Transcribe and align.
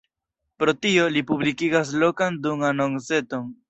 Pro 0.63 0.73
tio, 0.85 1.03
li 1.17 1.23
publikigas 1.33 1.95
lokan 2.07 2.43
dung-anonceton. 2.47 3.51